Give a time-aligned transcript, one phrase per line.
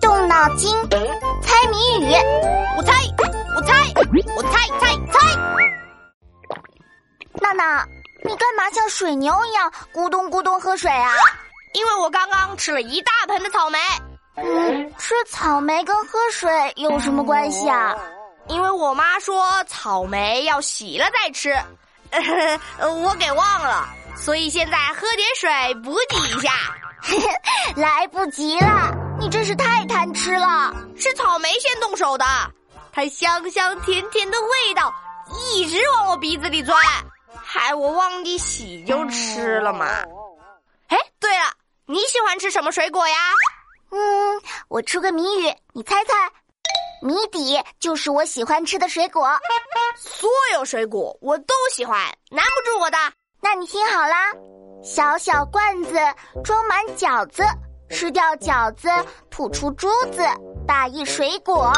[0.00, 0.74] 动脑筋，
[1.42, 2.12] 猜谜语。
[2.76, 2.92] 我猜，
[3.54, 3.72] 我猜，
[4.36, 5.36] 我猜猜猜。
[7.40, 7.86] 娜娜，
[8.24, 11.12] 你干嘛像水牛一样咕咚咕咚喝水啊？
[11.74, 13.78] 因为我刚刚吃了一大盆的草莓。
[14.36, 17.94] 嗯，吃草莓跟喝水有什么关系啊？
[18.48, 21.54] 因为我妈说草莓要洗了再吃，
[22.80, 23.86] 我给忘了，
[24.16, 26.50] 所以现在喝点水补给一下。
[27.74, 29.01] 来不及了，你
[29.32, 30.70] 真是太贪吃了！
[30.94, 32.24] 是草莓先动手的，
[32.92, 34.94] 它香香甜甜的味道
[35.50, 36.78] 一直往我鼻子里钻，
[37.42, 39.86] 害我忘记洗就吃了嘛。
[40.88, 41.46] 哎，对了，
[41.86, 43.16] 你喜欢吃什么水果呀？
[43.90, 46.12] 嗯，我出个谜语，你猜猜。
[47.00, 49.28] 谜底就是我喜欢吃的水果。
[49.96, 51.98] 所有水果我都喜欢，
[52.30, 52.98] 难不住我的。
[53.40, 54.30] 那你听好啦，
[54.84, 55.98] 小小罐子
[56.44, 57.42] 装满饺子，
[57.92, 58.88] 吃掉饺子
[59.30, 60.26] 吐出珠子，
[60.66, 61.72] 大意水果。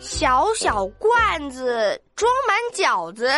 [0.00, 3.30] 小小罐子装满饺子，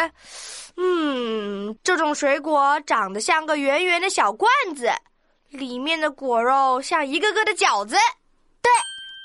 [0.76, 4.90] 嗯，这种水果长得像个圆圆的小罐子。
[5.48, 7.94] 里面的果肉像一个个的饺子，
[8.60, 8.70] 对，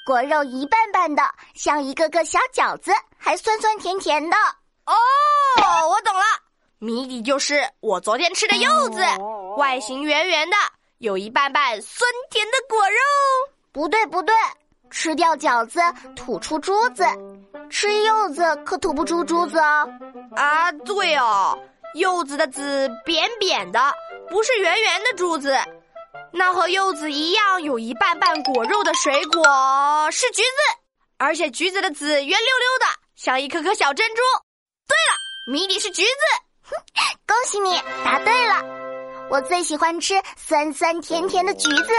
[0.06, 1.24] 果肉一半半的，
[1.56, 4.38] 像一个个小饺子，还酸酸甜甜的。
[4.86, 4.94] 哦，
[5.90, 6.22] 我懂了，
[6.78, 9.02] 谜底就是我昨天吃的柚子，
[9.58, 10.56] 外形圆圆的，
[11.00, 12.98] 有一半半酸甜的果肉。
[13.72, 14.34] 不对不对，
[14.90, 15.80] 吃掉饺子
[16.16, 17.06] 吐出珠子，
[17.70, 19.90] 吃柚子可吐不出珠子哦。
[20.36, 21.58] 啊，对哦，
[21.94, 23.80] 柚子的籽扁扁的，
[24.30, 25.56] 不是圆圆的珠子。
[26.34, 30.82] 那和柚子一样有一半半果肉的水果是橘子，
[31.18, 34.22] 而且橘子的籽圆溜溜的，像一颗颗小珍珠。
[34.88, 36.10] 对了，谜底是橘子，
[36.64, 36.76] 哼
[37.26, 38.89] 恭喜你答对了。
[39.30, 41.92] 我最喜欢吃酸酸甜甜的橘子，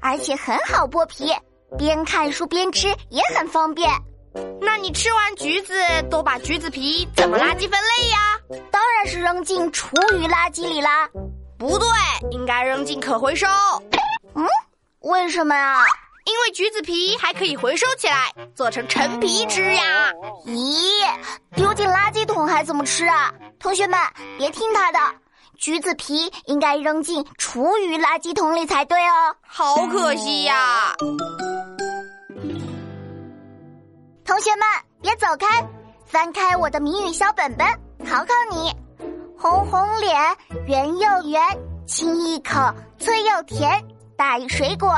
[0.00, 1.32] 而且很好剥皮，
[1.78, 3.90] 边看书边吃也很方便。
[4.60, 5.74] 那你吃完橘子
[6.10, 8.62] 都把橘子皮怎么垃圾分类呀？
[8.70, 11.08] 当然是扔进厨余垃圾里啦。
[11.58, 11.88] 不对，
[12.32, 13.46] 应该扔进可回收。
[14.34, 14.46] 嗯，
[15.00, 15.78] 为什么呀？
[16.26, 20.10] 因为橘子皮还可以回收起来，做成陈皮吃呀。
[20.46, 20.90] 咦，
[21.54, 23.32] 丢进垃圾桶还怎么吃啊？
[23.58, 23.98] 同学们，
[24.36, 24.98] 别听他的，
[25.56, 29.36] 橘子皮应该扔进厨余垃圾桶里才对哦。
[29.46, 30.94] 好可惜呀！
[34.24, 34.66] 同学们，
[35.00, 35.66] 别走开，
[36.06, 37.66] 翻开我的谜语小本本，
[38.06, 38.74] 考考你。
[39.38, 41.40] 红红脸，圆又圆，
[41.86, 42.58] 亲一口，
[42.98, 43.84] 脆又甜，
[44.16, 44.90] 大一水果。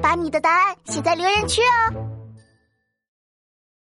[0.00, 2.21] 把你的答案写在留言区哦。